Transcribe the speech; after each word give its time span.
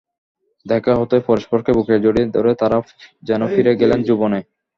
দেখা 0.65 0.93
হতেই 0.95 1.23
পরস্পরকে 1.27 1.71
বুকে 1.73 1.95
জড়িয়ে 1.99 2.33
ধরে 2.35 2.51
তাঁরা 2.55 2.77
যেন 3.23 3.41
ফিরে 3.53 3.73
গেলেন 3.81 3.99
যৌবনে। 4.07 4.39